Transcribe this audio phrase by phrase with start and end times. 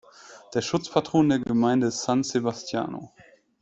[0.55, 3.13] Der Schutzpatron der Gemeinde ist San Sebastiano.